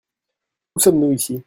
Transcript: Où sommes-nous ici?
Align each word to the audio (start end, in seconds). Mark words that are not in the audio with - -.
Où 0.75 0.79
sommes-nous 0.79 1.11
ici? 1.13 1.39